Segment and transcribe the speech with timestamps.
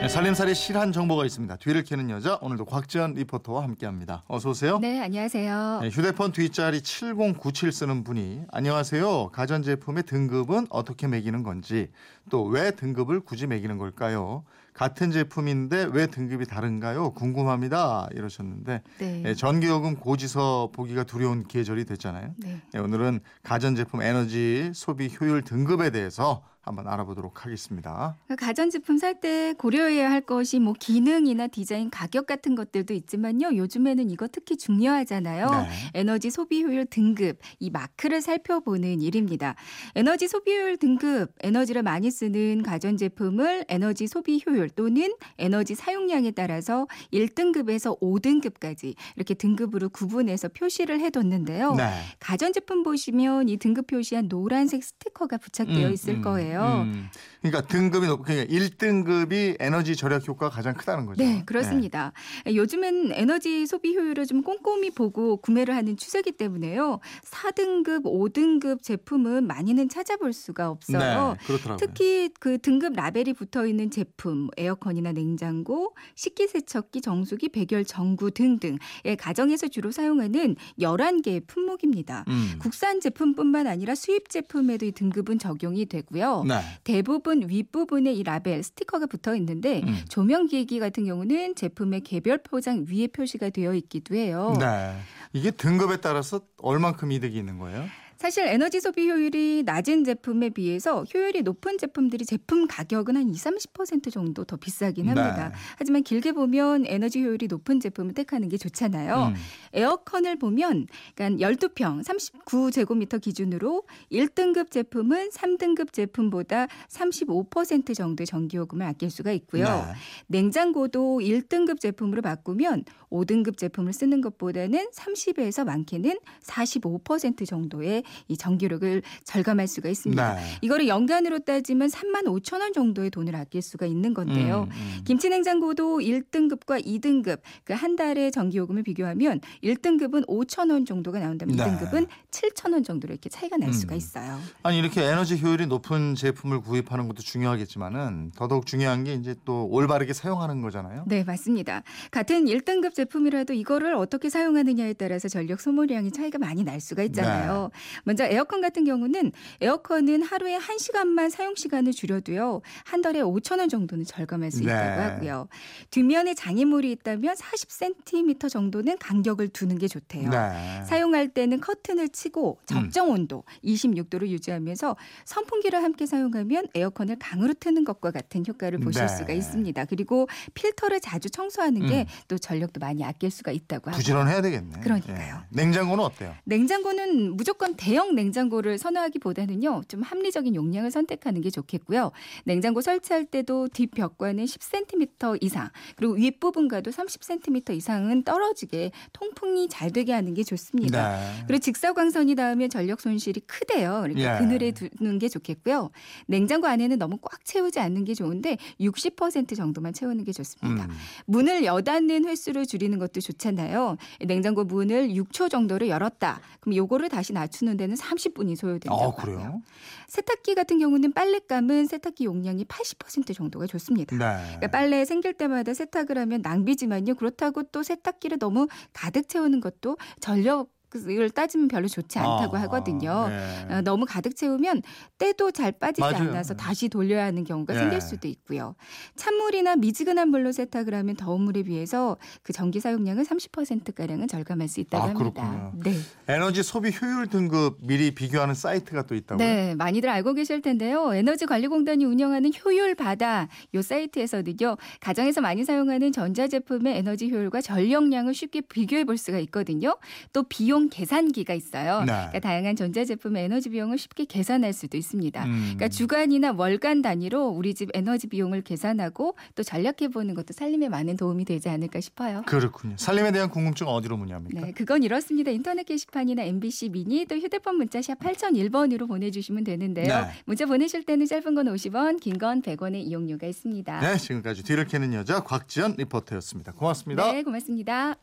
[0.00, 1.56] 네, 살림살이 실한 정보가 있습니다.
[1.56, 4.22] 뒤를 캐는 여자 오늘도 곽지연 리포터와 함께합니다.
[4.28, 4.78] 어서 오세요.
[4.78, 5.80] 네, 안녕하세요.
[5.82, 9.28] 네, 휴대폰 뒷자리 7097 쓰는 분이 안녕하세요.
[9.30, 11.90] 가전제품의 등급은 어떻게 매기는 건지
[12.30, 14.42] 또 왜 등급을 굳이 매기는 걸까요?
[14.80, 17.10] 같은 제품인데 왜 등급이 다른가요?
[17.10, 18.08] 궁금합니다.
[18.14, 19.20] 이러셨는데 네.
[19.22, 22.32] 네, 전기요금 고지서 보기가 두려운 계절이 됐잖아요.
[22.38, 22.62] 네.
[22.72, 28.16] 네, 오늘은 가전제품 에너지 소비 효율 등급에 대해서 한번 알아보도록 하겠습니다.
[28.38, 33.56] 가전제품 살 때 고려해야 할 것이 뭐 기능이나 디자인, 가격 같은 것들도 있지만요.
[33.56, 35.50] 요즘에는 이거 특히 중요하잖아요.
[35.50, 35.68] 네.
[35.94, 39.56] 에너지 소비 효율 등급 이 마크를 살펴보는 일입니다.
[39.94, 46.86] 에너지 소비 효율 등급 에너지를 많이 쓰는 가전제품을 에너지 소비 효율 또는 에너지 사용량에 따라서
[47.12, 51.74] 1등급에서 5등급까지 이렇게 등급으로 구분해서 표시를 해뒀는데요.
[51.74, 51.90] 네.
[52.18, 56.86] 가전제품 보시면 이 등급 표시한 노란색 스티커가 부착되어 음, 있을 음, 거예요.
[56.86, 57.08] 음.
[57.40, 61.22] 그러니까 등급이 높고 그러니까 1등급이 에너지 절약 효과가 가장 크다는 거죠.
[61.22, 62.12] 네, 그렇습니다.
[62.46, 67.00] 요즘은 에너지 소비 효율을 좀 꼼꼼히 보고 구매를 하는 추세이기 때문에요.
[67.24, 71.36] 4등급, 5등급 제품은 많이는 찾아볼 수가 없어요.
[71.38, 71.76] 네, 그렇더라고요.
[71.78, 79.16] 특히 그 등급 라벨이 붙어 있는 제품, 에어컨이나 냉장고, 식기세척기, 정수기, 백열 전구 등등 의
[79.16, 82.24] 가정에서 주로 사용하는 11개의 품목입니다.
[82.28, 82.58] 음.
[82.60, 86.44] 국산 제품뿐만 아니라 수입 제품에도 이 등급은 적용이 되고요.
[86.46, 86.60] 네.
[86.84, 89.98] 대부분 윗부분에 이 라벨 스티커가 붙어 있는데 음.
[90.08, 94.56] 조명 기기 같은 경우는 제품의 개별 포장 위에 표시가 되어 있기도 해요.
[94.58, 94.96] 네.
[95.32, 97.86] 이게 등급에 따라서 얼만큼 이득이 있는 거예요?
[98.20, 104.12] 사실 에너지 소비 효율이 낮은 제품에 비해서 효율이 높은 제품들이 제품 가격은 한 20, 30%
[104.12, 105.48] 정도 더 비싸긴 합니다.
[105.48, 105.54] 네.
[105.78, 109.28] 하지만 길게 보면 에너지 효율이 높은 제품을 택하는 게 좋잖아요.
[109.28, 109.34] 음.
[109.72, 119.32] 에어컨을 보면 그러니까 12평 39제곱미터 기준으로 1등급 제품은 3등급 제품보다 35% 정도의 전기요금을 아낄 수가
[119.32, 119.64] 있고요.
[119.64, 119.94] 네.
[120.26, 129.66] 냉장고도 1등급 제품으로 바꾸면 5등급 제품을 쓰는 것보다는 30에서 많게는 45% 정도의 이 전기료를 절감할
[129.66, 130.34] 수가 있습니다.
[130.34, 130.40] 네.
[130.62, 134.68] 이거를 연간으로 따지면 3만 5천 원 정도의 돈을 아낄 수가 있는 건데요.
[134.70, 135.00] 음, 음.
[135.04, 141.64] 김치 냉장고도 1등급과 2등급 그 한 달의 전기요금을 비교하면 1등급은 5천 원 정도가 나온다면 네.
[141.64, 143.72] 2등급은 7천 원 정도로 이렇게 차이가 날 음.
[143.72, 144.38] 수가 있어요.
[144.62, 150.12] 아니 이렇게 에너지 효율이 높은 제품을 구입하는 것도 중요하겠지만은 더더욱 중요한 게 이제 또 올바르게
[150.12, 151.04] 사용하는 거잖아요.
[151.06, 151.82] 네, 맞습니다.
[152.10, 157.70] 같은 1등급 제품이라도 이거를 어떻게 사용하느냐에 따라서 전력 소모량이 차이가 많이 날 수가 있잖아요.
[158.04, 162.62] 먼저 에어컨 같은 경우는 에어컨은 하루에 1시간만 사용 시간을 줄여도요.
[162.84, 164.64] 한 달에 5천 원 정도는 절감할 수 네.
[164.64, 165.48] 있다고 하고요.
[165.90, 170.30] 뒷면에 장애물이 있다면 40cm 정도는 간격을 두는 게 좋대요.
[170.30, 170.84] 네.
[170.86, 178.10] 사용할 때는 커튼을 치고 적정 온도 26도를 유지하면서 선풍기를 함께 사용하면 에어컨을 강으로 트는 것과
[178.10, 179.08] 같은 효과를 보실 네.
[179.08, 179.84] 수가 있습니다.
[179.86, 182.06] 그리고 필터를 자주 청소하는 게 음.
[182.28, 184.80] 또 전력도 많이 아낄 수가 있다고 하고 부지런해야 되겠네.
[184.80, 185.42] 그러니까요.
[185.42, 185.46] 예.
[185.50, 186.34] 냉장고는 어때요?
[186.44, 192.12] 냉장고는 무조건 대형 냉장고를 선호하기보다는요 좀 합리적인 용량을 선택하는 게 좋겠고요.
[192.44, 200.34] 냉장고 설치할 때도 뒷벽과는 10cm 이상 그리고 윗부분과도 30cm 이상은 떨어지게 통풍이 잘 되게 하는
[200.34, 201.18] 게 좋습니다.
[201.18, 201.44] 네.
[201.46, 204.00] 그리고 직사광선이 닿으면 전력 손실이 크대요.
[204.02, 204.38] 그러니까 예.
[204.38, 205.90] 그늘에 두는 게 좋겠고요.
[206.26, 210.84] 냉장고 안에는 너무 꽉 채우지 않는 게 좋은데 60% 정도만 채우는 게 좋습니다.
[210.84, 210.90] 음.
[211.26, 213.96] 문을 여닫는 횟수를 줄이는 것도 좋잖아요.
[214.26, 216.40] 냉장고 문을 6초 정도를 열었다.
[216.60, 219.36] 그럼 요거를 다시 낮추는 데는 30분이 소요된다고 아, 하고요.
[219.36, 219.62] 그래요?
[220.08, 224.16] 세탁기 같은 경우는 빨랫감은 세탁기 용량이 80% 정도가 좋습니다.
[224.16, 224.42] 네.
[224.46, 227.14] 그러니까 빨래 생길 때마다 세탁을 하면 낭비지만요.
[227.14, 233.28] 그렇다고 또 세탁기를 너무 가득 채우는 것도 전력 을 따지면 별로 좋지 않다고 아, 하거든요.
[233.28, 233.74] 네.
[233.74, 234.82] 어, 너무 가득 채우면
[235.18, 236.30] 때도 잘 빠지지 맞아요.
[236.30, 237.78] 않아서 다시 돌려야 하는 경우가 예.
[237.78, 238.74] 생길 수도 있고요.
[239.16, 245.04] 찬물이나 미지근한 물로 세탁을 하면 더운 물에 비해서 그 전기 사용량을 30%가량은 절감할 수 있다고
[245.04, 245.72] 아, 합니다.
[245.76, 245.94] 네.
[246.26, 249.46] 에너지 소비 효율 등급 미리 비교하는 사이트가 또 있다고요?
[249.46, 251.14] 네, 많이들 알고 계실 텐데요.
[251.14, 254.76] 에너지관리공단이 운영하는 효율 바다 요 사이트에서는요.
[255.00, 259.96] 가정에서 많이 사용하는 전자제품의 에너지 효율과 전력량을 쉽게 비교해 볼 수가 있거든요.
[260.32, 262.00] 또 비용 비용 계산기가 있어요.
[262.00, 262.06] 네.
[262.12, 265.44] 그러니까 다양한 전자제품의 에너지 비용을 쉽게 계산할 수도 있습니다.
[265.44, 265.60] 음.
[265.76, 271.16] 그러니까 주간이나 월간 단위로 우리 집 에너지 비용을 계산하고 또 전략해 보는 것도 살림에 많은
[271.16, 272.42] 도움이 되지 않을까 싶어요.
[272.46, 272.96] 그렇군요.
[272.96, 274.60] 살림에 대한 궁금증 어디로 문의합니까?
[274.60, 275.50] 네, 그건 이렇습니다.
[275.50, 280.06] 인터넷 게시판이나 MBC 미니 또 휴대폰 문자 샵 8001번으로 보내주시면 되는데요.
[280.08, 280.30] 네.
[280.46, 284.00] 문자 보내실 때는 짧은 건 50원, 긴 건 100원의 이용료가 있습니다.
[284.00, 286.72] 네, 지금까지 뒤를 캐는 여자 곽지연 리포터였습니다.
[286.72, 287.32] 고맙습니다.
[287.32, 288.16] 네, 고맙습니다.